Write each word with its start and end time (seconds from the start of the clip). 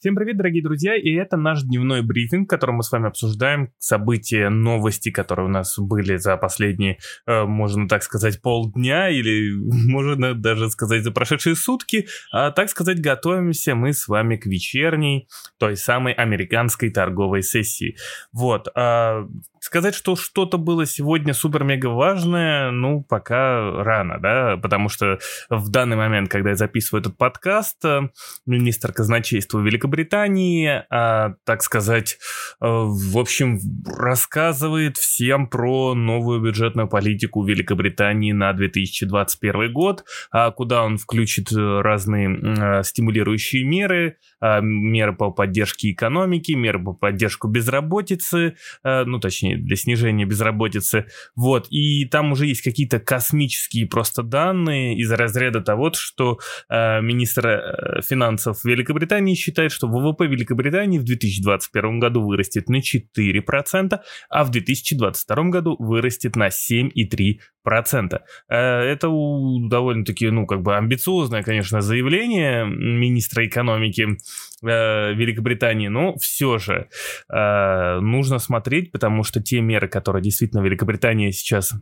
Всем 0.00 0.14
привет, 0.14 0.38
дорогие 0.38 0.62
друзья, 0.62 0.96
и 0.96 1.12
это 1.12 1.36
наш 1.36 1.62
дневной 1.62 2.00
брифинг, 2.00 2.46
в 2.46 2.48
котором 2.48 2.76
мы 2.76 2.82
с 2.82 2.90
вами 2.90 3.08
обсуждаем 3.08 3.70
события, 3.76 4.48
новости, 4.48 5.10
которые 5.10 5.44
у 5.44 5.50
нас 5.50 5.78
были 5.78 6.16
за 6.16 6.38
последние, 6.38 6.96
э, 7.26 7.44
можно 7.44 7.86
так 7.86 8.02
сказать, 8.02 8.40
полдня, 8.40 9.10
или 9.10 9.52
можно 9.90 10.32
даже 10.32 10.70
сказать 10.70 11.04
за 11.04 11.10
прошедшие 11.10 11.54
сутки, 11.54 12.06
а 12.32 12.50
так 12.50 12.70
сказать, 12.70 12.98
готовимся 12.98 13.74
мы 13.74 13.92
с 13.92 14.08
вами 14.08 14.36
к 14.36 14.46
вечерней, 14.46 15.28
той 15.58 15.76
самой 15.76 16.14
американской 16.14 16.88
торговой 16.88 17.42
сессии. 17.42 17.94
Вот, 18.32 18.68
а 18.74 19.26
Сказать, 19.62 19.94
что 19.94 20.16
что-то 20.16 20.56
было 20.56 20.86
сегодня 20.86 21.34
супер-мега 21.34 21.88
важное, 21.88 22.70
ну, 22.70 23.02
пока 23.02 23.84
рано, 23.84 24.18
да, 24.18 24.56
потому 24.56 24.88
что 24.88 25.18
в 25.50 25.68
данный 25.68 25.98
момент, 25.98 26.30
когда 26.30 26.50
я 26.50 26.56
записываю 26.56 27.02
этот 27.02 27.18
подкаст, 27.18 27.84
э, 27.84 28.08
министр 28.46 28.94
казначейства 28.94 29.60
Великобритании, 29.60 30.82
а, 30.88 31.34
так 31.44 31.62
сказать, 31.62 32.14
э, 32.14 32.66
в 32.66 33.18
общем, 33.18 33.58
рассказывает 33.86 34.96
всем 34.96 35.46
про 35.46 35.94
новую 35.94 36.40
бюджетную 36.40 36.88
политику 36.88 37.44
Великобритании 37.44 38.32
на 38.32 38.54
2021 38.54 39.70
год, 39.74 40.06
а 40.30 40.52
куда 40.52 40.84
он 40.84 40.96
включит 40.96 41.52
разные 41.52 42.30
э, 42.30 42.82
стимулирующие 42.82 43.64
меры, 43.64 44.16
а, 44.40 44.60
меры 44.62 45.14
по 45.14 45.30
поддержке 45.30 45.90
экономики, 45.90 46.52
меры 46.52 46.82
по 46.82 46.94
поддержку 46.94 47.46
безработицы, 47.46 48.56
ну, 48.82 49.18
точнее, 49.18 49.49
для 49.56 49.76
снижения 49.76 50.24
безработицы. 50.24 51.06
Вот, 51.36 51.66
и 51.70 52.04
там 52.06 52.32
уже 52.32 52.46
есть 52.46 52.62
какие-то 52.62 53.00
космические 53.00 53.86
просто 53.86 54.22
данные 54.22 54.96
из 54.96 55.10
разряда 55.12 55.60
того, 55.60 55.92
что 55.92 56.38
э, 56.68 57.00
министр 57.00 57.46
э, 57.46 58.02
финансов 58.02 58.64
Великобритании 58.64 59.34
считает, 59.34 59.72
что 59.72 59.88
ВВП 59.88 60.26
Великобритании 60.26 60.98
в 60.98 61.04
2021 61.04 61.98
году 61.98 62.22
вырастет 62.22 62.68
на 62.68 62.80
4%, 62.80 63.98
а 64.28 64.44
в 64.44 64.50
2022 64.50 65.44
году 65.44 65.76
вырастет 65.78 66.36
на 66.36 66.48
7,3%. 66.48 68.20
Э, 68.48 68.56
это 68.56 69.08
довольно-таки, 69.08 70.30
ну, 70.30 70.46
как 70.46 70.62
бы 70.62 70.76
амбициозное, 70.76 71.42
конечно, 71.42 71.80
заявление 71.80 72.64
министра 72.64 73.46
экономики 73.46 74.16
э, 74.62 75.14
Великобритании, 75.14 75.88
но 75.88 76.16
все 76.16 76.58
же 76.58 76.88
э, 77.32 78.00
нужно 78.00 78.38
смотреть, 78.38 78.92
потому 78.92 79.24
что 79.24 79.42
те 79.42 79.60
меры, 79.60 79.88
которые 79.88 80.22
действительно 80.22 80.60
Великобритания 80.60 81.32
сейчас 81.32 81.74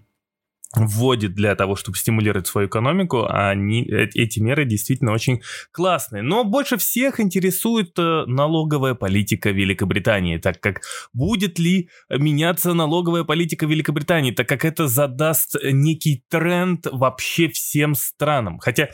вводит 0.74 1.34
для 1.34 1.54
того, 1.54 1.76
чтобы 1.76 1.96
стимулировать 1.96 2.46
свою 2.46 2.68
экономику, 2.68 3.26
они, 3.28 3.84
э, 3.84 4.08
эти 4.14 4.38
меры 4.40 4.64
действительно 4.64 5.12
очень 5.12 5.40
классные. 5.72 6.22
Но 6.22 6.44
больше 6.44 6.76
всех 6.76 7.20
интересует 7.20 7.98
э, 7.98 8.24
налоговая 8.26 8.94
политика 8.94 9.50
Великобритании, 9.50 10.36
так 10.36 10.60
как 10.60 10.82
будет 11.12 11.58
ли 11.58 11.88
меняться 12.10 12.74
налоговая 12.74 13.24
политика 13.24 13.66
Великобритании, 13.66 14.32
так 14.32 14.48
как 14.48 14.64
это 14.64 14.88
задаст 14.88 15.56
некий 15.62 16.24
тренд 16.28 16.86
вообще 16.90 17.48
всем 17.48 17.94
странам. 17.94 18.58
Хотя 18.58 18.88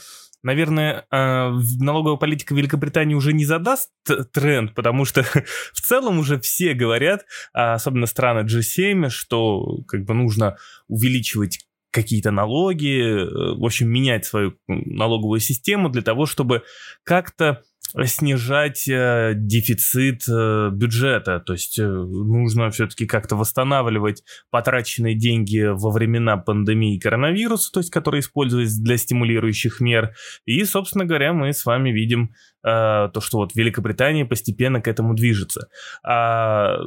наверное, 0.45 1.07
а, 1.11 1.51
налоговая 1.81 2.17
политика 2.17 2.55
Великобритании 2.55 3.15
уже 3.15 3.33
не 3.33 3.45
задаст 3.45 3.91
тренд, 4.33 4.75
потому 4.75 5.05
что 5.05 5.23
в 5.73 5.81
целом 5.81 6.19
уже 6.19 6.39
все 6.39 6.75
говорят, 6.75 7.25
а 7.53 7.75
особенно 7.75 8.07
страны 8.07 8.47
G7, 8.47 9.09
что 9.09 9.79
как 9.89 10.05
бы 10.05 10.15
нужно 10.15 10.57
увеличивать 10.87 11.67
какие-то 11.91 12.33
налоги, 12.33 13.01
э, 13.01 13.55
в 13.57 13.65
общем, 13.65 13.89
менять 13.89 14.27
свою 14.27 14.59
налоговую 14.67 15.39
систему 15.41 15.89
для 15.89 16.03
того, 16.03 16.27
чтобы 16.27 16.65
как-то 17.05 17.63
снижать 18.03 18.89
э, 18.89 19.35
дефицит 19.37 20.23
э, 20.29 20.71
бюджета, 20.73 21.39
то 21.41 21.53
есть 21.53 21.79
э, 21.79 21.87
нужно 21.87 22.71
все-таки 22.71 23.07
как-то 23.07 23.37
восстанавливать 23.37 24.25
потраченные 24.51 25.15
деньги 25.15 25.65
во 25.71 25.91
времена 25.91 26.37
пандемии 26.37 26.99
коронавируса, 26.99 27.71
то 27.73 27.81
есть 27.81 27.91
которые 27.91 28.21
используются 28.21 28.83
для 28.83 28.97
стимулирующих 28.97 29.81
мер. 29.81 30.15
И, 30.45 30.65
собственно 30.65 31.05
говоря, 31.05 31.33
мы 31.33 31.53
с 31.53 31.65
вами 31.65 31.91
видим 31.91 32.35
Э, 32.65 33.11
то, 33.13 33.21
что 33.21 33.39
вот 33.39 33.55
Великобритания 33.55 34.25
постепенно 34.25 34.81
к 34.81 34.89
этому 34.89 35.15
движется. 35.15 35.69
А, 36.03 36.79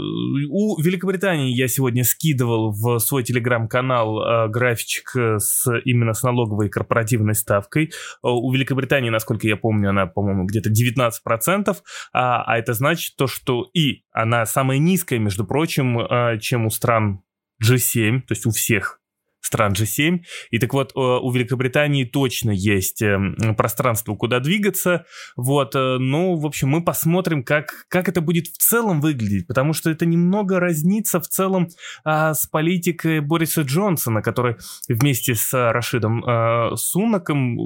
у 0.50 0.82
Великобритании 0.82 1.56
я 1.56 1.68
сегодня 1.68 2.04
скидывал 2.04 2.72
в 2.72 2.98
свой 2.98 3.24
телеграм-канал 3.24 4.20
а, 4.20 4.48
графичек 4.48 5.12
с 5.16 5.68
именно 5.86 6.14
с 6.14 6.24
налоговой 6.24 6.70
корпоративной 6.70 7.36
ставкой. 7.36 7.92
У 8.24 8.52
Великобритании, 8.52 9.12
насколько 9.12 9.48
я 9.48 9.56
помню, 9.56 9.92
она, 9.92 10.08
по-моему, 10.08 10.46
где-то 10.46 10.72
19%, 10.72 11.78
а, 12.12 12.44
а 12.44 12.58
это 12.58 12.74
значит 12.74 13.16
то, 13.16 13.28
что 13.28 13.70
и 13.74 14.04
она 14.12 14.48
самая 14.48 14.80
низкая, 14.80 15.20
между 15.20 15.46
прочим, 15.46 16.00
а, 16.00 16.38
чем 16.38 16.66
у 16.66 16.72
стран 16.72 17.22
G7, 17.64 18.22
то 18.22 18.34
есть 18.34 18.46
у 18.48 18.52
всех 18.52 18.97
стран 19.48 19.74
G7. 19.74 20.20
И 20.52 20.60
так 20.60 20.74
вот, 20.74 20.92
э, 20.92 21.00
у 21.00 21.32
Великобритании 21.32 22.04
точно 22.04 22.52
есть 22.52 23.02
эм, 23.02 23.36
пространство, 23.58 24.16
куда 24.16 24.40
двигаться. 24.40 25.06
Вот, 25.36 25.76
э, 25.76 25.98
ну, 25.98 26.36
в 26.36 26.46
общем, 26.46 26.70
мы 26.70 26.84
посмотрим, 26.84 27.44
как, 27.44 27.86
как 27.90 28.10
это 28.10 28.22
будет 28.22 28.48
в 28.48 28.58
целом 28.58 29.02
выглядеть, 29.02 29.48
потому 29.48 29.74
что 29.74 29.90
это 29.90 30.06
немного 30.06 30.60
разнится 30.60 31.20
в 31.20 31.28
целом 31.28 31.70
а, 32.04 32.34
с 32.34 32.46
политикой 32.46 33.22
Бориса 33.22 33.62
Джонсона, 33.62 34.22
который 34.22 34.58
вместе 34.88 35.34
с 35.36 35.54
Рашидом 35.54 36.24
а, 36.26 36.76
Сунаком, 36.76 37.58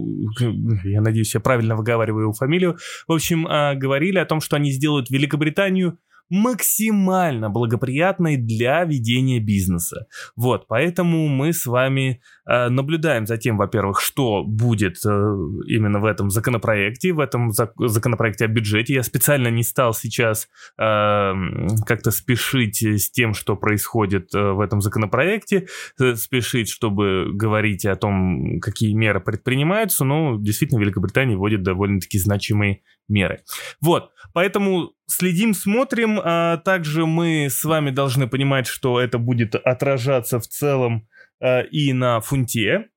я 0.83 1.01
надеюсь, 1.01 1.33
я 1.33 1.39
правильно 1.39 1.75
выговариваю 1.75 2.23
его 2.23 2.33
фамилию, 2.33 2.77
в 3.07 3.13
общем, 3.13 3.47
а, 3.47 3.75
говорили 3.75 4.19
о 4.19 4.25
том, 4.25 4.41
что 4.41 4.55
они 4.55 4.71
сделают 4.71 5.09
Великобританию 5.09 5.97
максимально 6.31 7.49
благоприятной 7.49 8.37
для 8.37 8.83
ведения 8.85 9.39
бизнеса. 9.39 10.07
Вот, 10.35 10.65
поэтому 10.67 11.27
мы 11.27 11.51
с 11.51 11.65
вами 11.65 12.21
наблюдаем 12.69 13.25
за 13.25 13.37
тем, 13.37 13.57
во-первых, 13.57 14.01
что 14.01 14.43
будет 14.43 14.97
э, 15.05 15.09
именно 15.67 15.99
в 15.99 16.05
этом 16.05 16.29
законопроекте, 16.29 17.13
в 17.13 17.19
этом 17.19 17.51
зак- 17.51 17.73
законопроекте 17.77 18.45
о 18.45 18.47
бюджете. 18.47 18.93
Я 18.93 19.03
специально 19.03 19.47
не 19.47 19.63
стал 19.63 19.93
сейчас 19.93 20.47
э, 20.77 21.33
как-то 21.85 22.11
спешить 22.11 22.83
с 22.83 23.09
тем, 23.11 23.33
что 23.33 23.55
происходит 23.55 24.33
э, 24.33 24.51
в 24.51 24.59
этом 24.59 24.81
законопроекте, 24.81 25.67
э, 25.99 26.15
спешить, 26.15 26.69
чтобы 26.69 27.31
говорить 27.33 27.85
о 27.85 27.95
том, 27.95 28.59
какие 28.59 28.93
меры 28.93 29.19
предпринимаются, 29.19 30.03
но 30.03 30.37
действительно 30.39 30.79
Великобритания 30.79 31.35
вводит 31.35 31.63
довольно-таки 31.63 32.19
значимые 32.19 32.81
меры. 33.07 33.41
Вот, 33.81 34.11
поэтому 34.33 34.93
следим, 35.05 35.53
смотрим. 35.53 36.19
А 36.23 36.57
также 36.57 37.05
мы 37.05 37.47
с 37.49 37.63
вами 37.63 37.91
должны 37.91 38.27
понимать, 38.27 38.67
что 38.67 38.99
это 38.99 39.17
будет 39.17 39.55
отражаться 39.55 40.39
в 40.39 40.47
целом 40.47 41.07
и 41.41 41.93
на 41.93 42.21
фунте. 42.21 42.89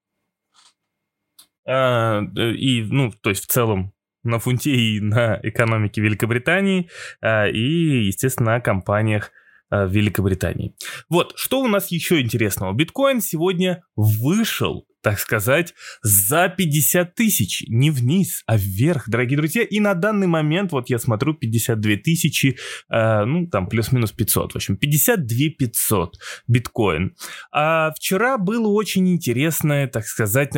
А, 1.66 2.20
и, 2.36 2.82
ну, 2.82 3.10
то 3.10 3.30
есть 3.30 3.44
в 3.44 3.46
целом 3.46 3.92
на 4.22 4.38
фунте 4.38 4.70
и 4.70 5.00
на 5.00 5.38
экономике 5.42 6.00
Великобритании, 6.00 6.88
и, 7.22 8.06
естественно, 8.06 8.52
на 8.52 8.60
компаниях 8.60 9.30
а, 9.70 9.86
Великобритании. 9.86 10.74
Вот, 11.08 11.32
что 11.36 11.60
у 11.60 11.66
нас 11.68 11.90
еще 11.90 12.20
интересного? 12.20 12.72
Биткоин 12.72 13.20
сегодня 13.20 13.82
вышел 13.96 14.86
так 15.04 15.18
сказать, 15.18 15.74
за 16.02 16.48
50 16.48 17.14
тысяч. 17.14 17.62
Не 17.68 17.90
вниз, 17.90 18.42
а 18.46 18.56
вверх, 18.56 19.06
дорогие 19.06 19.36
друзья. 19.36 19.62
И 19.62 19.78
на 19.78 19.92
данный 19.92 20.26
момент, 20.26 20.72
вот 20.72 20.88
я 20.88 20.98
смотрю, 20.98 21.34
52 21.34 21.96
тысячи, 21.96 22.56
э, 22.90 23.24
ну, 23.26 23.46
там, 23.46 23.68
плюс-минус 23.68 24.12
500. 24.12 24.52
В 24.52 24.56
общем, 24.56 24.78
52 24.78 25.50
500 25.58 26.18
биткоин. 26.48 27.14
А 27.52 27.92
вчера 27.92 28.38
было 28.38 28.68
очень 28.68 29.10
интересное, 29.10 29.88
так 29.88 30.06
сказать, 30.06 30.54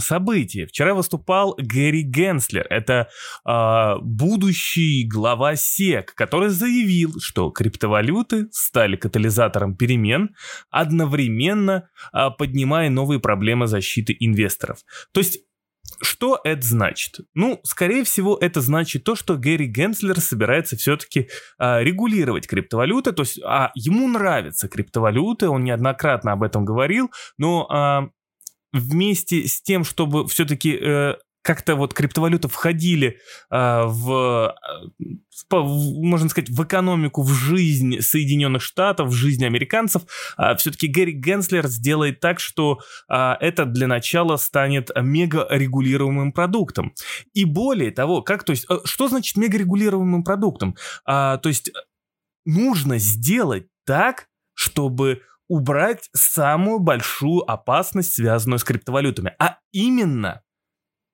событие. 0.00 0.66
Вчера 0.66 0.92
выступал 0.92 1.54
Гэри 1.56 2.02
Генслер. 2.02 2.66
Это 2.68 3.08
э, 3.48 3.94
будущий 4.02 5.06
глава 5.06 5.54
СЕК, 5.54 6.12
который 6.16 6.48
заявил, 6.48 7.20
что 7.20 7.50
криптовалюты 7.50 8.48
стали 8.50 8.96
катализатором 8.96 9.76
перемен, 9.76 10.30
одновременно 10.70 11.88
э, 12.12 12.30
поднимая 12.36 12.90
новые 12.90 13.20
проблемы 13.20 13.68
защиты 13.76 14.16
инвесторов. 14.18 14.78
То 15.12 15.20
есть 15.20 15.40
что 16.02 16.40
это 16.44 16.66
значит? 16.66 17.20
Ну, 17.34 17.60
скорее 17.62 18.04
всего, 18.04 18.36
это 18.40 18.60
значит 18.60 19.04
то, 19.04 19.14
что 19.14 19.36
Гэри 19.36 19.66
Генслер 19.66 20.20
собирается 20.20 20.76
все-таки 20.76 21.28
а, 21.58 21.80
регулировать 21.80 22.46
криптовалюты, 22.48 23.12
то 23.12 23.22
есть 23.22 23.40
а, 23.44 23.70
ему 23.74 24.08
нравятся 24.08 24.68
криптовалюты, 24.68 25.48
он 25.48 25.64
неоднократно 25.64 26.32
об 26.32 26.42
этом 26.42 26.64
говорил, 26.64 27.10
но 27.38 27.66
а, 27.70 28.08
вместе 28.72 29.46
с 29.46 29.62
тем, 29.62 29.84
чтобы 29.84 30.26
все-таки 30.26 30.76
э, 30.76 31.14
как-то 31.46 31.76
вот 31.76 31.94
криптовалюты 31.94 32.48
входили 32.48 33.20
э, 33.50 33.84
в, 33.86 34.52
в, 35.48 36.02
можно 36.02 36.28
сказать, 36.28 36.50
в 36.50 36.64
экономику, 36.64 37.22
в 37.22 37.32
жизнь 37.32 38.00
Соединенных 38.00 38.62
Штатов, 38.62 39.08
в 39.08 39.12
жизнь 39.12 39.44
американцев, 39.46 40.02
э, 40.36 40.56
все-таки 40.56 40.88
Гэри 40.88 41.12
Генслер 41.12 41.68
сделает 41.68 42.18
так, 42.18 42.40
что 42.40 42.80
э, 43.08 43.34
это 43.40 43.64
для 43.64 43.86
начала 43.86 44.36
станет 44.38 44.90
мега 45.00 45.46
регулируемым 45.48 46.32
продуктом. 46.32 46.92
И 47.32 47.44
более 47.44 47.92
того, 47.92 48.22
как, 48.22 48.42
то 48.42 48.50
есть, 48.50 48.66
что 48.84 49.08
значит 49.08 49.36
мега 49.36 49.56
регулируемым 49.56 50.24
продуктом? 50.24 50.76
А, 51.04 51.36
то 51.38 51.48
есть 51.48 51.70
нужно 52.44 52.98
сделать 52.98 53.68
так, 53.86 54.26
чтобы 54.54 55.22
убрать 55.48 56.08
самую 56.12 56.80
большую 56.80 57.48
опасность, 57.48 58.14
связанную 58.14 58.58
с 58.58 58.64
криптовалютами, 58.64 59.32
а 59.38 59.58
именно 59.70 60.42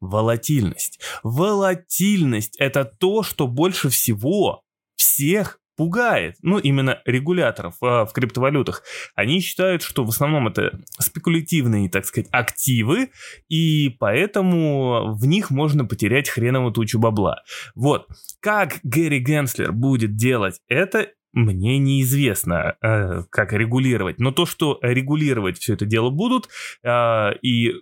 волатильность. 0.03 1.01
Волатильность– 1.23 2.57
это 2.59 2.85
то, 2.85 3.23
что 3.23 3.47
больше 3.47 3.89
всего 3.89 4.63
всех 4.97 5.59
пугает, 5.77 6.37
ну, 6.43 6.59
именно 6.59 7.01
регуляторов 7.07 7.77
э, 7.81 8.05
в 8.05 8.11
криптовалютах. 8.13 8.83
Они 9.15 9.41
считают, 9.41 9.83
что 9.83 10.05
в 10.05 10.11
основном 10.11 10.49
это 10.49 10.79
спекулятивные, 10.99 11.89
так 11.89 12.05
сказать, 12.05 12.29
активы, 12.31 13.11
и 13.49 13.89
поэтому 13.99 15.15
в 15.15 15.27
них 15.27 15.51
можно 15.51 15.87
потерять 15.87 16.29
хреново 16.29 16.73
тучу 16.73 16.99
бабла. 16.99 17.43
Вот. 17.75 18.07
Как 18.41 18.81
Гэри 18.83 19.21
Генслер 19.21 19.73
будет 19.73 20.15
делать 20.15 20.61
это, 20.69 21.09
мне 21.33 21.79
неизвестно, 21.79 22.77
э, 22.83 23.23
как 23.31 23.53
регулировать. 23.53 24.19
Но 24.19 24.33
то, 24.33 24.45
что 24.45 24.79
регулировать 24.83 25.59
все 25.59 25.73
это 25.75 25.87
дело 25.87 26.11
будут, 26.11 26.49
э, 26.85 27.31
и, 27.41 27.73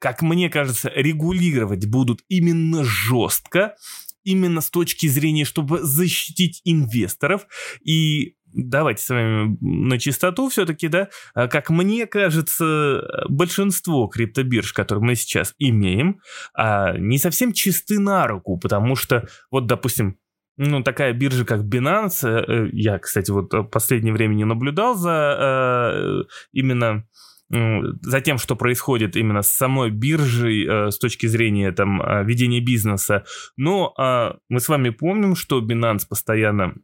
как 0.00 0.22
мне 0.22 0.48
кажется, 0.50 0.90
регулировать 0.94 1.86
будут 1.86 2.22
именно 2.28 2.82
жестко, 2.82 3.76
именно 4.24 4.60
с 4.60 4.70
точки 4.70 5.06
зрения, 5.06 5.44
чтобы 5.44 5.80
защитить 5.82 6.62
инвесторов. 6.64 7.46
И 7.84 8.34
давайте 8.52 9.02
с 9.02 9.08
вами 9.10 9.56
на 9.60 9.98
чистоту 9.98 10.48
все-таки, 10.48 10.88
да, 10.88 11.10
э, 11.34 11.48
как 11.48 11.70
мне 11.70 12.06
кажется, 12.06 13.02
большинство 13.28 14.08
криптобирж, 14.08 14.72
которые 14.72 15.04
мы 15.04 15.14
сейчас 15.14 15.54
имеем, 15.58 16.20
а, 16.54 16.96
не 16.96 17.18
совсем 17.18 17.52
чисты 17.52 17.98
на 18.00 18.26
руку, 18.26 18.58
потому 18.58 18.96
что, 18.96 19.28
вот, 19.50 19.66
допустим, 19.66 20.18
ну, 20.56 20.82
такая 20.82 21.12
биржа, 21.12 21.44
как 21.44 21.60
Binance, 21.60 22.26
э, 22.26 22.70
я, 22.72 22.98
кстати, 22.98 23.30
вот 23.30 23.52
в 23.52 23.64
последнее 23.64 24.12
время 24.12 24.34
не 24.34 24.44
наблюдал 24.44 24.94
за 24.94 25.36
э, 25.38 26.22
именно 26.52 27.06
за 27.50 28.20
тем, 28.20 28.38
что 28.38 28.56
происходит 28.56 29.16
именно 29.16 29.42
с 29.42 29.52
самой 29.52 29.90
биржей 29.90 30.66
э, 30.66 30.90
с 30.90 30.98
точки 30.98 31.26
зрения 31.26 31.72
там 31.72 32.00
ведения 32.24 32.60
бизнеса. 32.60 33.24
Но 33.56 33.92
а, 33.98 34.36
мы 34.48 34.60
с 34.60 34.68
вами 34.68 34.90
помним, 34.90 35.34
что 35.34 35.60
Binance 35.60 36.02
постоянно 36.08 36.74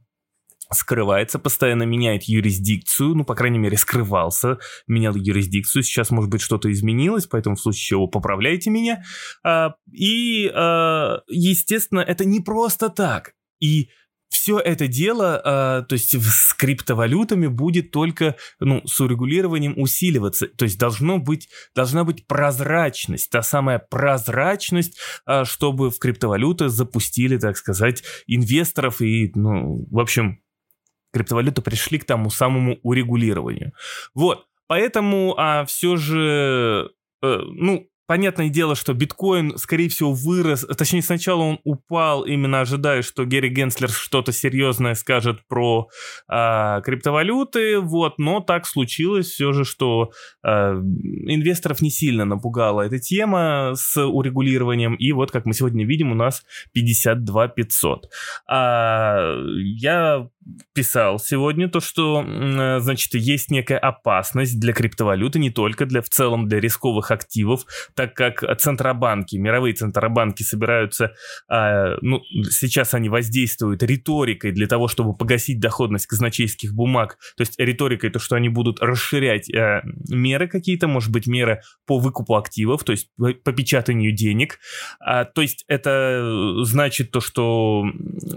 скрывается, 0.73 1.39
постоянно 1.39 1.85
меняет 1.85 2.25
юрисдикцию, 2.25 3.15
ну, 3.15 3.25
по 3.25 3.37
крайней 3.37 3.61
мере, 3.61 3.77
скрывался, 3.77 4.59
менял 4.89 5.15
юрисдикцию, 5.15 5.85
сейчас, 5.85 6.11
может 6.11 6.29
быть, 6.29 6.41
что-то 6.41 6.73
изменилось, 6.73 7.27
поэтому 7.27 7.55
в 7.55 7.61
случае 7.61 7.87
чего 7.87 8.09
поправляйте 8.09 8.71
меня. 8.71 9.05
А, 9.45 9.75
и, 9.93 10.51
естественно, 11.29 12.01
это 12.01 12.25
не 12.25 12.41
просто 12.41 12.89
так. 12.89 13.35
И 13.61 13.91
все 14.29 14.59
это 14.59 14.89
дело, 14.89 15.41
э, 15.45 15.87
то 15.87 15.93
есть 15.93 16.15
с 16.15 16.53
криптовалютами 16.55 17.47
будет 17.47 17.91
только, 17.91 18.37
ну, 18.61 18.83
с 18.87 19.01
урегулированием 19.01 19.75
усиливаться. 19.77 20.47
То 20.49 20.65
есть 20.65 20.79
должно 20.79 21.19
быть, 21.19 21.49
должна 21.75 22.05
быть 22.05 22.27
прозрачность, 22.27 23.31
та 23.31 23.43
самая 23.43 23.79
прозрачность, 23.79 24.99
э, 25.27 25.45
чтобы 25.45 25.91
в 25.91 25.99
криптовалюты 25.99 26.69
запустили, 26.69 27.39
так 27.39 27.57
сказать, 27.57 28.03
инвесторов 28.27 29.01
и, 29.01 29.31
ну, 29.35 29.87
в 29.91 29.99
общем, 29.99 30.41
криптовалюты 31.13 31.63
пришли 31.63 31.99
к 31.99 32.05
тому 32.05 32.31
самому 32.31 32.79
урегулированию. 32.83 33.73
Вот, 34.15 34.47
поэтому 34.67 35.35
а, 35.39 35.65
все 35.65 35.97
же, 35.97 36.91
э, 37.23 37.39
ну, 37.47 37.89
Понятное 38.07 38.49
дело, 38.49 38.77
что 38.77 38.95
биткоин, 38.95 39.57
скорее 39.59 39.89
всего, 39.89 40.13
вырос, 40.13 40.67
точнее, 40.77 41.03
сначала 41.03 41.43
он 41.43 41.59
упал, 41.65 42.25
именно 42.25 42.61
ожидая, 42.61 43.03
что 43.03 43.25
Герри 43.25 43.49
Генслер 43.49 43.91
что-то 43.91 44.33
серьезное 44.33 44.95
скажет 44.95 45.41
про 45.49 45.89
э, 46.31 46.81
криптовалюты, 46.85 47.81
вот, 47.81 48.19
но 48.19 48.41
так 48.41 48.67
случилось 48.67 49.27
все 49.27 49.53
же, 49.53 49.65
что 49.65 50.11
э, 50.45 50.49
инвесторов 50.49 51.81
не 51.81 51.91
сильно 51.91 52.25
напугала 52.25 52.83
эта 52.83 52.99
тема 52.99 53.73
с 53.75 54.01
урегулированием, 54.01 54.95
и 54.95 55.13
вот, 55.13 55.31
как 55.31 55.45
мы 55.45 55.53
сегодня 55.55 55.85
видим, 55.85 56.13
у 56.13 56.15
нас 56.15 56.45
52 56.73 57.49
500. 57.49 58.09
А, 58.49 59.35
я 59.57 60.29
писал 60.73 61.19
сегодня 61.19 61.69
то, 61.69 61.81
что, 61.81 62.25
значит, 62.81 63.15
есть 63.15 63.51
некая 63.51 63.79
опасность 63.79 64.61
для 64.61 64.73
криптовалюты, 64.73 65.39
не 65.39 65.51
только 65.51 65.87
для, 65.87 66.03
в 66.03 66.09
целом 66.09 66.49
для 66.49 66.61
рисковых 66.61 67.11
активов, 67.11 67.65
так 67.95 68.15
как 68.15 68.45
центробанки, 68.59 69.37
мировые 69.37 69.75
центробанки 69.75 70.43
собираются, 70.43 71.13
э, 71.51 71.97
ну, 72.01 72.23
сейчас 72.51 72.95
они 72.95 73.09
воздействуют 73.09 73.83
риторикой 73.83 74.53
для 74.53 74.67
того, 74.67 74.89
чтобы 74.89 75.17
погасить 75.17 75.61
доходность 75.61 76.07
казначейских 76.07 76.75
бумаг, 76.75 77.19
то 77.37 77.43
есть 77.43 77.59
риторикой 77.59 78.11
то, 78.11 78.19
что 78.19 78.37
они 78.37 78.49
будут 78.49 78.81
расширять 78.81 79.53
э, 79.53 79.83
меры 80.09 80.49
какие-то, 80.49 80.89
может 80.89 81.11
быть, 81.11 81.27
меры 81.27 81.63
по 81.87 81.99
выкупу 81.99 82.37
активов, 82.37 82.85
то 82.85 82.93
есть 82.93 83.11
по 83.17 83.53
печатанию 83.53 84.13
денег, 84.13 84.59
а, 85.01 85.25
то 85.25 85.43
есть 85.43 85.65
это 85.69 86.63
значит 86.65 87.11
то, 87.11 87.21
что 87.21 87.85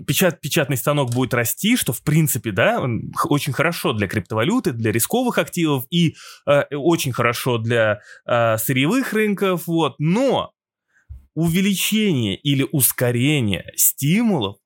печат, 0.08 0.42
печатный 0.42 0.78
станок 0.78 1.12
будет 1.12 1.34
расти, 1.34 1.76
что 1.76 1.94
в 2.00 2.04
принципе, 2.04 2.52
да, 2.52 2.84
очень 3.26 3.54
хорошо 3.54 3.94
для 3.94 4.08
криптовалюты, 4.08 4.72
для 4.72 4.92
рисковых 4.92 5.38
активов 5.38 5.86
и 5.90 6.16
э, 6.46 6.64
очень 6.76 7.12
хорошо 7.12 7.58
для 7.58 8.00
э, 8.26 8.58
сырьевых 8.58 9.14
рынков, 9.14 9.68
вот. 9.68 9.96
Но 10.00 10.54
увеличение 11.36 12.36
или 12.38 12.68
ускорение 12.72 13.72
стимулов 13.76 14.58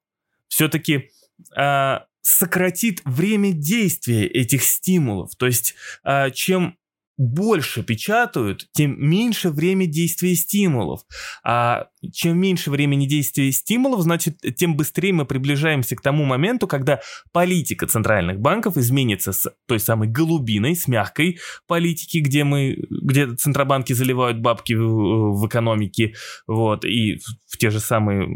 все-таки 0.48 1.10
э, 1.58 2.00
сократит 2.22 3.02
время 3.06 3.52
действия 3.52 4.26
этих 4.26 4.64
стимулов. 4.64 5.36
То 5.36 5.46
есть, 5.46 5.76
э, 6.04 6.32
чем 6.32 6.78
больше 7.18 7.84
печатают, 7.84 8.68
тем 8.72 8.96
меньше 8.98 9.50
время 9.50 9.86
действия 9.86 10.36
стимулов. 10.36 11.02
А 11.44 11.88
чем 12.12 12.38
меньше 12.40 12.72
времени 12.72 13.06
действия 13.06 13.52
стимулов, 13.52 14.02
значит, 14.02 14.40
тем 14.56 14.76
быстрее 14.76 15.14
мы 15.14 15.26
приближаемся 15.26 15.96
к 15.96 16.02
тому 16.02 16.26
моменту, 16.26 16.68
когда 16.68 17.02
политика 17.32 17.88
центральных 17.88 18.40
банков 18.40 18.78
изменится 18.78 19.32
с 19.32 19.52
той 19.68 19.80
самой 19.80 20.08
голубиной, 20.08 20.76
с 20.76 20.88
мягкой 20.88 21.40
политики, 21.68 22.18
где 22.18 22.44
мы, 22.44 22.78
где 22.90 23.28
центробанки 23.36 23.94
заливают 23.94 24.40
бабки 24.40 24.74
в, 24.74 25.40
в 25.40 25.48
экономике, 25.48 26.16
вот, 26.48 26.84
и 26.84 27.20
в 27.48 27.58
те 27.58 27.70
же 27.70 27.80
самые, 27.80 28.28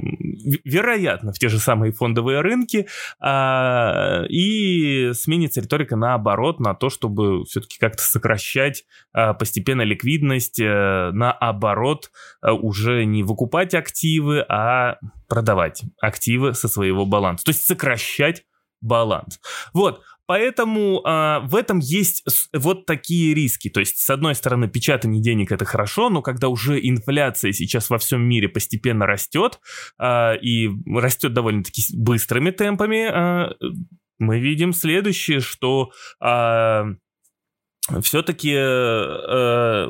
вероятно, 0.63 1.33
в 1.33 1.39
те 1.39 1.50
же 1.50 1.57
самые 1.57 1.91
фондовые 1.91 2.41
рынки, 2.41 2.88
а, 3.19 4.24
и 4.29 5.12
сменится 5.13 5.62
риторика 5.62 5.96
наоборот, 5.96 6.60
на 6.60 6.75
то, 6.75 6.89
чтобы 6.89 7.43
все-таки 7.46 7.77
как-то 7.79 8.03
сокращать 8.03 8.66
а, 9.13 9.33
постепенно 9.33 9.81
ликвидность, 9.81 10.59
а, 10.62 11.12
наоборот, 11.12 12.12
а, 12.41 12.53
уже 12.53 13.05
не 13.05 13.24
выкупать 13.24 13.74
активы, 13.74 14.45
а 14.47 14.97
продавать 15.27 15.83
активы 16.01 16.53
со 16.53 16.67
своего 16.67 17.05
баланса. 17.05 17.45
То 17.45 17.50
есть 17.50 17.65
сокращать 17.65 18.43
баланс. 18.81 19.39
Вот, 19.74 20.01
Поэтому 20.27 21.01
э, 21.05 21.39
в 21.47 21.55
этом 21.55 21.79
есть 21.79 22.25
вот 22.53 22.86
такие 22.86 23.33
риски. 23.33 23.69
То 23.69 23.79
есть, 23.79 24.00
с 24.00 24.09
одной 24.09 24.36
стороны, 24.36 24.67
печатание 24.67 25.21
денег 25.21 25.53
это 25.53 25.63
хорошо, 25.63 26.09
но 26.09 26.21
когда 26.21 26.50
уже 26.50 26.77
инфляция 26.77 27.53
сейчас 27.53 27.89
во 27.89 27.97
всем 27.97 28.27
мире 28.27 28.50
постепенно 28.50 29.05
растет, 29.05 29.59
э, 30.00 30.38
и 30.39 30.69
растет 30.86 31.33
довольно-таки 31.33 31.81
быстрыми 31.95 32.51
темпами, 32.51 33.07
э, 33.09 33.53
мы 34.19 34.39
видим 34.39 34.74
следующее, 34.74 35.39
что 35.39 35.91
э, 36.21 36.83
все-таки 38.01 38.53
э, 38.53 39.88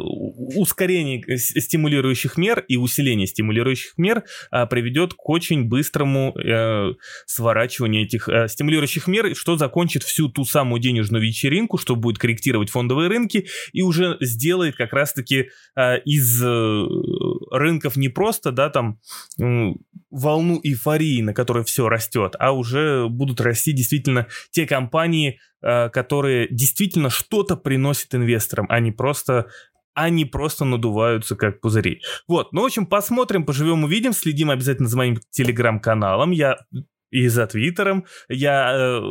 ускорение 0.55 1.37
стимулирующих 1.37 2.37
мер 2.37 2.63
и 2.67 2.77
усиление 2.77 3.27
стимулирующих 3.27 3.97
мер 3.97 4.23
э, 4.51 4.65
приведет 4.67 5.13
к 5.13 5.29
очень 5.29 5.65
быстрому 5.65 6.37
э, 6.37 6.93
сворачиванию 7.25 8.03
этих 8.03 8.29
э, 8.29 8.47
стимулирующих 8.47 9.07
мер, 9.07 9.35
что 9.35 9.57
закончит 9.57 10.03
всю 10.03 10.29
ту 10.29 10.45
самую 10.45 10.79
денежную 10.79 11.23
вечеринку, 11.23 11.77
что 11.77 11.95
будет 11.95 12.19
корректировать 12.19 12.69
фондовые 12.69 13.09
рынки 13.09 13.47
и 13.73 13.81
уже 13.81 14.17
сделает 14.21 14.75
как 14.75 14.93
раз-таки 14.93 15.49
э, 15.75 15.99
из 16.05 16.41
э, 16.43 16.83
рынков 17.51 17.95
не 17.95 18.09
просто, 18.09 18.51
да, 18.51 18.69
там 18.69 18.99
э, 19.41 19.71
волну 20.11 20.59
эйфории, 20.63 21.21
на 21.21 21.33
которой 21.33 21.63
все 21.63 21.89
растет, 21.89 22.35
а 22.39 22.51
уже 22.51 23.07
будут 23.09 23.41
расти 23.41 23.73
действительно 23.73 24.27
те 24.51 24.67
компании, 24.67 25.39
которые 25.61 26.47
действительно 26.49 27.09
что-то 27.09 27.55
приносят 27.55 28.13
инвесторам, 28.15 28.67
а 28.69 28.79
не 28.79 28.91
просто 28.91 29.47
они 29.93 30.25
просто 30.25 30.63
надуваются 30.63 31.35
как 31.35 31.59
пузыри. 31.59 32.01
Вот, 32.27 32.53
ну, 32.53 32.61
в 32.61 32.65
общем, 32.65 32.85
посмотрим, 32.85 33.45
поживем, 33.47 33.83
увидим, 33.83 34.13
следим 34.13 34.51
обязательно 34.51 34.87
за 34.87 34.95
моим 34.95 35.17
телеграм-каналом. 35.31 36.29
Я 36.29 36.57
и 37.09 37.27
за 37.27 37.47
Твиттером. 37.47 38.05
Я 38.29 38.73
э, 38.73 39.01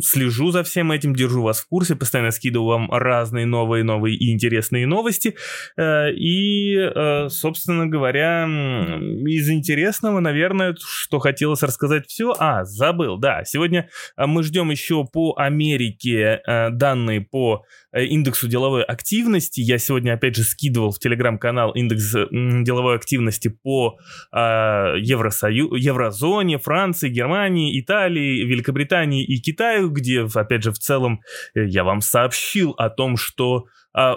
слежу 0.00 0.50
за 0.50 0.62
всем 0.62 0.92
этим, 0.92 1.14
держу 1.14 1.42
вас 1.42 1.60
в 1.60 1.68
курсе, 1.68 1.96
постоянно 1.96 2.30
скидываю 2.30 2.68
вам 2.68 2.90
разные 2.92 3.46
новые, 3.46 3.84
новые 3.84 4.16
и 4.16 4.32
интересные 4.32 4.86
новости. 4.86 5.34
Э, 5.76 6.12
и, 6.12 6.76
э, 6.76 7.28
собственно 7.30 7.86
говоря, 7.86 8.44
из 8.44 9.48
интересного, 9.50 10.20
наверное, 10.20 10.76
что 10.78 11.18
хотелось 11.18 11.62
рассказать 11.62 12.06
все. 12.06 12.34
А, 12.38 12.64
забыл, 12.64 13.16
да. 13.18 13.44
Сегодня 13.44 13.88
э, 14.16 14.26
мы 14.26 14.42
ждем 14.42 14.70
еще 14.70 15.04
по 15.10 15.34
Америке 15.36 16.40
э, 16.46 16.70
данные 16.70 17.22
по 17.22 17.64
э, 17.92 18.04
индексу 18.04 18.48
деловой 18.48 18.82
активности. 18.82 19.60
Я 19.60 19.78
сегодня, 19.78 20.12
опять 20.14 20.36
же, 20.36 20.42
скидывал 20.42 20.90
в 20.92 20.98
телеграм-канал 20.98 21.72
индекс 21.72 22.12
деловой 22.12 22.96
активности 22.96 23.48
по 23.48 23.98
Евросою... 24.32 25.74
Еврозоне, 25.74 26.58
Франции, 26.58 27.08
Германии 27.08 27.37
Германии, 27.38 27.80
Италии, 27.80 28.44
Великобритании 28.44 29.24
и 29.24 29.40
Китаю, 29.40 29.90
где, 29.90 30.26
опять 30.34 30.64
же, 30.64 30.72
в 30.72 30.78
целом 30.78 31.20
э, 31.54 31.66
я 31.66 31.84
вам 31.84 32.00
сообщил 32.00 32.72
о 32.72 32.90
том, 32.90 33.16
что 33.16 33.66
а, 33.94 34.16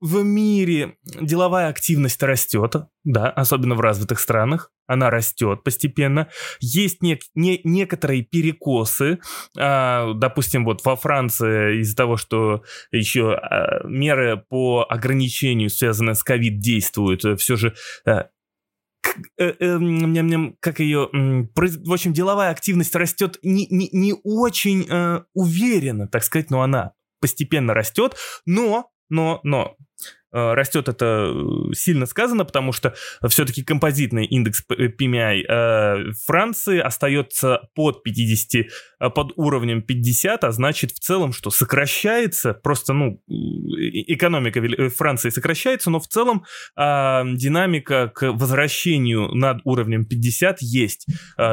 в 0.00 0.22
мире 0.22 0.96
деловая 1.20 1.68
активность 1.68 2.22
растет, 2.22 2.74
да, 3.04 3.30
особенно 3.30 3.74
в 3.74 3.80
развитых 3.80 4.20
странах, 4.20 4.70
она 4.86 5.10
растет 5.10 5.64
постепенно. 5.64 6.28
Есть 6.60 7.02
не, 7.02 7.18
не, 7.34 7.60
некоторые 7.64 8.22
перекосы, 8.22 9.18
а, 9.58 10.12
допустим, 10.14 10.64
вот 10.64 10.84
во 10.84 10.94
Франции 10.96 11.80
из-за 11.80 11.96
того, 11.96 12.16
что 12.16 12.62
еще 12.92 13.34
а, 13.34 13.84
меры 13.86 14.44
по 14.48 14.86
ограничению, 14.88 15.68
связанные 15.68 16.14
с 16.14 16.22
ковид, 16.22 16.60
действуют, 16.60 17.22
все 17.40 17.56
же 17.56 17.74
а, 18.06 18.28
как 20.60 20.80
ее, 20.80 21.08
в 21.12 21.92
общем, 21.92 22.12
деловая 22.12 22.50
активность 22.50 22.94
растет 22.94 23.38
не, 23.42 23.66
не, 23.68 23.88
не 23.92 24.14
очень 24.24 24.86
э, 24.88 25.24
уверенно, 25.34 26.08
так 26.08 26.24
сказать, 26.24 26.50
но 26.50 26.62
она 26.62 26.92
постепенно 27.20 27.74
растет, 27.74 28.16
но, 28.46 28.90
но, 29.08 29.40
но, 29.42 29.76
Э, 30.04 30.21
растет 30.32 30.88
это 30.88 31.32
э, 31.34 31.74
сильно 31.74 32.06
сказано, 32.06 32.44
потому 32.44 32.72
что 32.72 32.94
все-таки 33.28 33.62
композитный 33.62 34.24
индекс 34.24 34.64
PMI 34.68 35.42
э, 35.46 36.12
Франции 36.24 36.78
остается 36.78 37.68
под 37.74 38.02
50, 38.02 38.66
под 39.14 39.32
уровнем 39.36 39.82
50, 39.82 40.44
а 40.44 40.52
значит 40.52 40.92
в 40.92 41.00
целом, 41.00 41.32
что 41.32 41.50
сокращается, 41.50 42.54
просто, 42.54 42.92
ну, 42.94 43.20
экономика 43.28 44.62
Франции 44.90 45.30
сокращается, 45.30 45.90
но 45.90 46.00
в 46.00 46.08
целом 46.08 46.44
динамика 46.76 48.08
к 48.08 48.32
возвращению 48.32 49.28
над 49.34 49.60
уровнем 49.64 50.04
50 50.04 50.62
есть, 50.62 51.06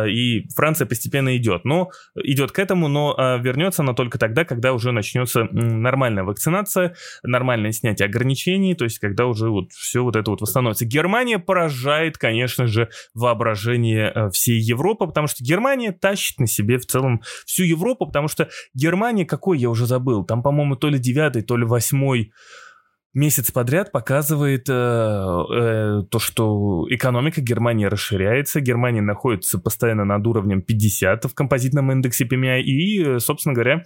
и 0.08 0.48
Франция 0.56 0.86
постепенно 0.86 1.36
идет, 1.36 1.66
но 1.66 1.90
идет 2.16 2.52
к 2.52 2.60
этому, 2.60 2.88
но 2.88 3.40
вернется 3.42 3.82
она 3.82 3.94
только 3.94 4.18
тогда, 4.18 4.46
когда 4.46 4.74
уже 4.74 4.92
начнется 4.92 5.46
нормальная 5.52 6.24
вакцинация, 6.24 6.96
нормальное 7.24 7.72
снятие 7.72 8.06
ограничений, 8.08 8.69
Германии, 8.70 8.74
то 8.74 8.84
есть 8.86 9.00
когда 9.00 9.26
уже 9.26 9.50
вот 9.50 9.72
все 9.72 10.04
вот 10.04 10.16
это 10.16 10.32
вот 10.32 10.42
восстановится. 10.42 10.86
Германия 10.86 11.40
поражает, 11.40 12.18
конечно 12.18 12.68
же, 12.68 12.90
воображение 13.14 14.12
э, 14.14 14.30
всей 14.32 14.60
Европы, 14.60 15.08
потому 15.08 15.28
что 15.28 15.44
Германия 15.44 15.92
тащит 15.92 16.40
на 16.40 16.48
себе 16.48 16.78
в 16.78 16.86
целом 16.86 17.22
всю 17.46 17.64
Европу, 17.64 18.06
потому 18.06 18.28
что 18.28 18.50
Германия, 18.74 19.26
какой 19.26 19.60
я 19.60 19.70
уже 19.70 19.86
забыл, 19.86 20.26
там, 20.26 20.42
по-моему, 20.42 20.76
то 20.76 20.90
ли 20.90 21.00
девятый, 21.00 21.42
то 21.42 21.58
ли 21.58 21.66
восьмой 21.66 22.32
месяц 23.14 23.52
подряд 23.52 23.92
показывает 23.92 24.70
э, 24.70 24.72
э, 24.72 26.04
то, 26.10 26.20
что 26.20 26.86
экономика 26.90 27.42
Германии 27.42 27.86
расширяется, 27.86 28.62
Германия 28.62 29.02
находится 29.02 29.58
постоянно 29.58 30.06
над 30.06 30.26
уровнем 30.28 30.62
50 30.62 31.26
в 31.26 31.34
композитном 31.34 31.92
индексе 31.92 32.26
PMI, 32.26 32.62
и, 32.62 33.20
собственно 33.20 33.56
говоря, 33.56 33.84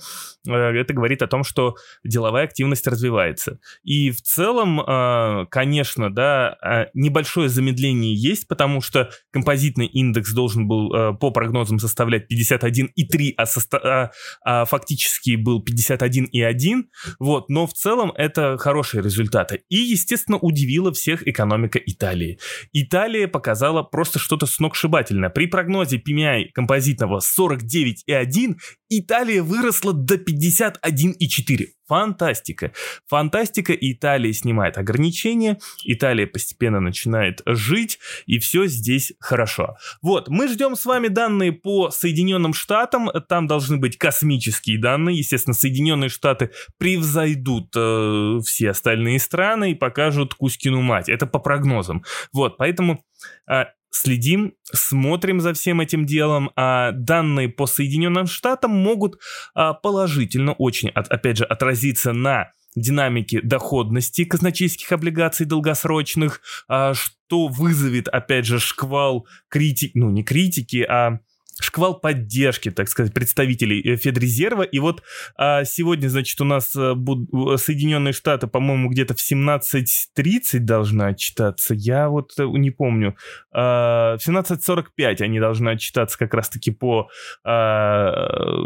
э, 0.47 0.51
это 0.51 0.93
говорит 0.93 1.21
о 1.21 1.27
том, 1.27 1.45
что 1.45 1.75
деловая 2.03 2.43
активность 2.43 2.85
развивается. 2.85 3.59
И 3.83 4.11
в 4.11 4.21
целом, 4.21 4.81
э, 4.81 5.45
конечно, 5.49 6.13
да, 6.13 6.57
э, 6.61 6.87
небольшое 6.93 7.47
замедление 7.47 8.13
есть, 8.13 8.47
потому 8.49 8.81
что 8.81 9.09
композитный 9.31 9.87
индекс 9.87 10.33
должен 10.33 10.67
был 10.67 10.93
э, 10.93 11.13
по 11.13 11.31
прогнозам 11.31 11.79
составлять 11.79 12.29
51,3, 12.29 13.33
а, 13.37 13.45
состо... 13.45 13.77
а, 13.77 14.11
а 14.43 14.65
фактически 14.65 15.37
был 15.37 15.63
51,1, 15.63 16.83
вот, 17.19 17.47
но 17.47 17.67
в 17.67 17.73
целом 17.73 18.11
это 18.17 18.57
хороший 18.57 18.97
результат 18.97 19.12
результата. 19.13 19.59
И, 19.69 19.75
естественно, 19.75 20.37
удивила 20.37 20.91
всех 20.91 21.27
экономика 21.27 21.79
Италии. 21.79 22.39
Италия 22.73 23.27
показала 23.27 23.83
просто 23.83 24.19
что-то 24.19 24.45
сногсшибательное. 24.45 25.29
При 25.29 25.47
прогнозе 25.47 25.97
PMI 25.97 26.45
композитного 26.53 27.19
49,1 27.19 28.55
Италия 28.89 29.41
выросла 29.41 29.93
до 29.93 30.15
51,4. 30.15 31.67
Фантастика. 31.87 32.71
Фантастика. 33.07 33.73
Италия 33.73 34.33
снимает 34.33 34.77
ограничения, 34.77 35.59
Италия 35.83 36.27
постепенно 36.27 36.79
начинает 36.79 37.41
жить, 37.45 37.99
и 38.25 38.39
все 38.39 38.67
здесь 38.67 39.13
хорошо. 39.19 39.75
Вот, 40.01 40.29
мы 40.29 40.47
ждем 40.47 40.75
с 40.75 40.85
вами 40.85 41.07
данные 41.07 41.51
по 41.51 41.91
Соединенным 41.91 42.53
Штатам, 42.53 43.09
там 43.27 43.47
должны 43.47 43.77
быть 43.77 43.97
космические 43.97 44.79
данные, 44.79 45.17
естественно, 45.17 45.53
Соединенные 45.53 46.09
Штаты 46.09 46.51
превзойдут 46.77 47.73
э, 47.75 48.39
все 48.45 48.69
остальные 48.69 49.19
страны 49.19 49.71
и 49.71 49.75
покажут 49.75 50.33
Кузькину 50.33 50.81
мать, 50.81 51.09
это 51.09 51.25
по 51.25 51.39
прогнозам. 51.39 52.03
Вот, 52.31 52.57
поэтому 52.57 53.03
э, 53.49 53.65
следим, 53.93 54.55
смотрим 54.63 55.39
за 55.39 55.53
всем 55.53 55.79
этим 55.81 56.05
делом, 56.05 56.51
а 56.55 56.91
данные 56.91 57.49
по 57.49 57.67
Соединенным 57.67 58.27
Штатам 58.27 58.71
могут 58.71 59.19
а, 59.53 59.73
положительно 59.73 60.53
очень, 60.53 60.89
от, 60.89 61.07
опять 61.09 61.37
же, 61.37 61.45
отразиться 61.45 62.11
на 62.11 62.51
динамике 62.75 63.39
доходности 63.41 64.25
казначейских 64.25 64.91
облигаций 64.91 65.45
долгосрочных, 65.45 66.41
а, 66.67 66.93
что 66.93 67.47
вызовет, 67.47 68.07
опять 68.07 68.45
же, 68.45 68.59
шквал 68.59 69.27
критики, 69.47 69.91
ну 69.95 70.09
не 70.09 70.23
критики, 70.23 70.83
а 70.87 71.19
шквал 71.63 71.99
поддержки, 71.99 72.71
так 72.71 72.89
сказать, 72.89 73.13
представителей 73.13 73.81
э, 73.81 73.95
Федрезерва. 73.95 74.63
И 74.63 74.79
вот 74.79 75.03
а, 75.35 75.63
сегодня, 75.63 76.09
значит, 76.09 76.39
у 76.41 76.43
нас 76.43 76.75
а, 76.75 76.95
буд, 76.95 77.29
Соединенные 77.59 78.13
Штаты, 78.13 78.47
по-моему, 78.47 78.89
где-то 78.89 79.15
в 79.15 79.19
17.30 79.19 80.59
должны 80.59 81.03
отчитаться. 81.03 81.73
Я 81.73 82.09
вот 82.09 82.33
э, 82.37 82.43
не 82.45 82.71
помню. 82.71 83.15
А, 83.51 84.17
в 84.17 84.27
17.45 84.27 85.21
они 85.21 85.39
должны 85.39 85.69
отчитаться 85.69 86.17
как 86.17 86.33
раз-таки 86.33 86.71
по 86.71 87.09
а, 87.43 88.57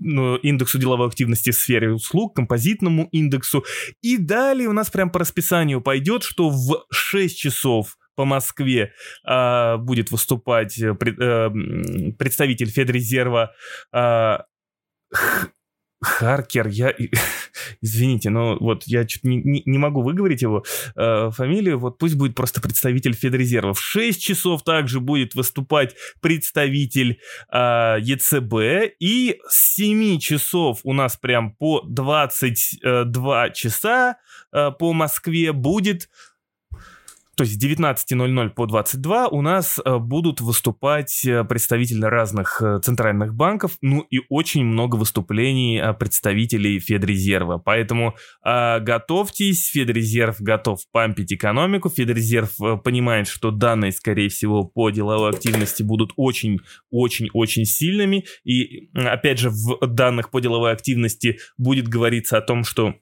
ну, 0.00 0.36
индексу 0.36 0.78
деловой 0.78 1.08
активности 1.08 1.50
в 1.50 1.54
сфере 1.54 1.92
услуг, 1.92 2.34
композитному 2.36 3.08
индексу. 3.12 3.64
И 4.02 4.16
далее 4.16 4.68
у 4.68 4.72
нас 4.72 4.90
прям 4.90 5.10
по 5.10 5.20
расписанию 5.20 5.80
пойдет, 5.80 6.22
что 6.22 6.50
в 6.50 6.86
6 6.90 7.38
часов 7.38 7.96
по 8.14 8.24
Москве 8.24 8.92
э, 9.26 9.76
будет 9.78 10.10
выступать 10.10 10.78
э, 10.78 10.94
э, 10.94 11.50
представитель 12.18 12.68
Федрезерва. 12.68 13.52
Э, 13.92 14.38
Харкер, 16.02 16.66
я... 16.68 16.94
Извините, 17.80 18.30
но 18.30 18.56
вот 18.58 18.84
я 18.86 19.04
чуть 19.04 19.24
не, 19.24 19.36
не, 19.36 19.62
не 19.64 19.78
могу 19.78 20.02
выговорить 20.02 20.42
его 20.42 20.64
э, 20.96 21.30
фамилию, 21.30 21.78
вот 21.78 21.98
пусть 21.98 22.16
будет 22.16 22.34
просто 22.34 22.60
представитель 22.60 23.14
Федрезерва. 23.14 23.72
В 23.72 23.80
6 23.80 24.20
часов 24.20 24.64
также 24.64 25.00
будет 25.00 25.34
выступать 25.34 25.94
представитель 26.20 27.20
э, 27.52 27.96
ЕЦБ, 28.00 28.94
и 28.98 29.38
с 29.48 29.74
7 29.76 30.18
часов 30.18 30.80
у 30.82 30.92
нас 30.92 31.16
прям 31.16 31.52
по 31.52 31.82
22 31.82 33.50
часа 33.50 34.16
э, 34.52 34.70
по 34.76 34.92
Москве 34.92 35.52
будет 35.52 36.08
то 37.36 37.44
есть 37.44 37.60
с 37.60 37.64
19.00 37.64 38.50
по 38.50 38.66
22 38.66 39.28
у 39.28 39.40
нас 39.40 39.80
э, 39.82 39.98
будут 39.98 40.40
выступать 40.40 41.24
э, 41.24 41.44
представители 41.44 42.04
разных 42.04 42.60
э, 42.60 42.80
центральных 42.82 43.34
банков, 43.34 43.78
ну 43.80 44.00
и 44.10 44.20
очень 44.28 44.64
много 44.64 44.96
выступлений 44.96 45.80
представителей 45.98 46.78
Федрезерва. 46.78 47.56
Поэтому 47.56 48.16
э, 48.44 48.80
готовьтесь, 48.80 49.70
Федрезерв 49.70 50.40
готов 50.40 50.80
пампить 50.92 51.32
экономику, 51.32 51.88
Федрезерв 51.88 52.56
понимает, 52.84 53.28
что 53.28 53.50
данные, 53.50 53.92
скорее 53.92 54.28
всего, 54.28 54.64
по 54.64 54.90
деловой 54.90 55.30
активности 55.30 55.82
будут 55.82 56.12
очень-очень-очень 56.16 57.64
сильными. 57.64 58.24
И, 58.44 58.90
опять 58.94 59.38
же, 59.38 59.50
в 59.50 59.78
данных 59.86 60.30
по 60.30 60.40
деловой 60.40 60.72
активности 60.72 61.38
будет 61.56 61.88
говориться 61.88 62.36
о 62.36 62.42
том, 62.42 62.64
что 62.64 62.94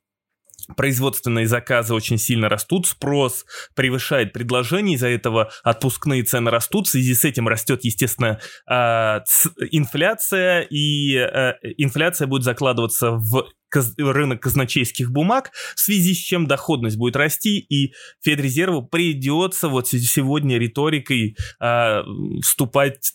производственные 0.76 1.46
заказы 1.46 1.94
очень 1.94 2.18
сильно 2.18 2.48
растут, 2.48 2.86
спрос 2.86 3.44
превышает 3.74 4.32
предложение, 4.32 4.96
из-за 4.96 5.08
этого 5.08 5.50
отпускные 5.62 6.22
цены 6.22 6.50
растут, 6.50 6.86
в 6.86 6.90
связи 6.90 7.14
с 7.14 7.24
этим 7.24 7.48
растет, 7.48 7.80
естественно, 7.84 8.40
а, 8.66 9.22
инфляция, 9.70 10.62
и 10.62 11.16
э, 11.16 11.54
инфляция 11.78 12.26
будет 12.26 12.42
закладываться 12.42 13.12
в 13.12 13.46
каз- 13.70 13.94
рынок 13.96 14.40
казначейских 14.40 15.10
бумаг, 15.10 15.50
в 15.74 15.80
связи 15.80 16.14
с 16.14 16.18
чем 16.18 16.46
доходность 16.46 16.96
будет 16.96 17.16
расти, 17.16 17.58
и 17.58 17.92
Федрезерву 18.22 18.82
придется 18.82 19.68
вот 19.68 19.88
сегодня 19.88 20.58
риторикой 20.58 21.36
э, 21.60 22.02
вступать, 22.42 23.12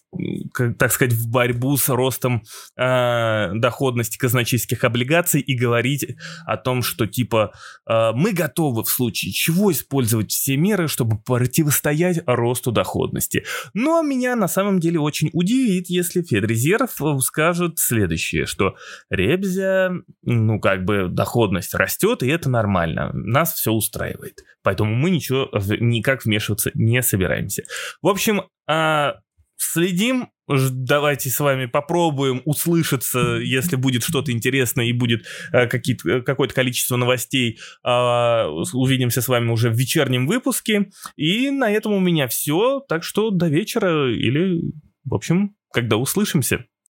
как, 0.54 0.78
так 0.78 0.92
сказать, 0.92 1.14
в 1.14 1.30
борьбу 1.30 1.78
с 1.78 1.90
ростом 1.90 2.44
э, 2.78 3.52
доходности 3.54 4.18
казначейских 4.18 4.84
облигаций 4.84 5.42
и 5.42 5.56
говорить 5.58 6.06
о 6.46 6.58
том, 6.58 6.84
что 6.84 7.06
типа 7.06 7.52
э, 7.90 8.12
мы 8.14 8.32
готовы 8.32 8.84
в 8.84 8.90
случае 8.90 9.32
чего 9.32 9.72
использовать 9.72 10.32
все 10.32 10.58
меры, 10.58 10.88
чтобы 10.88 11.18
противостоять 11.20 12.22
росту 12.26 12.72
доходности. 12.72 13.44
Но 13.74 14.02
меня 14.02 14.36
на 14.36 14.48
самом 14.48 14.80
деле 14.80 15.00
очень 15.00 15.30
удивит, 15.34 15.90
если 15.90 16.22
Федрезерв 16.22 16.92
скажет 17.22 17.80
следующее, 17.80 18.46
что 18.46 18.76
Ребзя, 19.10 19.92
ну 20.46 20.60
как 20.60 20.86
бы 20.86 21.08
доходность 21.10 21.74
растет, 21.74 22.24
и 22.24 22.28
это 22.28 22.50
нормально, 22.50 23.12
нас 23.14 23.54
все 23.54 23.72
устраивает. 23.72 24.44
Поэтому 24.64 24.96
мы 24.96 25.10
ничего 25.10 25.50
никак 25.80 26.26
вмешиваться 26.26 26.72
не 26.74 27.02
собираемся. 27.02 27.64
В 28.02 28.08
общем, 28.08 28.44
а, 28.68 29.16
следим, 29.58 30.30
давайте 30.48 31.30
с 31.30 31.40
вами 31.40 31.66
попробуем 31.66 32.42
услышаться, 32.46 33.38
если 33.42 33.76
будет 33.76 34.04
что-то 34.04 34.32
интересное 34.32 34.86
и 34.86 34.94
будет 34.94 35.26
э, 35.52 35.68
какое-то 35.68 36.54
количество 36.54 36.98
новостей. 36.98 37.60
Э, 37.84 38.46
увидимся 38.74 39.22
с 39.22 39.28
вами 39.28 39.52
уже 39.52 39.70
в 39.70 39.76
вечернем 39.76 40.28
выпуске. 40.28 40.90
И 41.16 41.50
на 41.50 41.72
этом 41.72 41.94
у 41.94 42.00
меня 42.00 42.28
все. 42.28 42.82
Так 42.88 43.04
что 43.04 43.32
до 43.32 43.48
вечера 43.48 44.12
или, 44.12 44.62
в 45.04 45.14
общем, 45.14 45.56
когда 45.72 45.98
услышимся. 45.98 46.66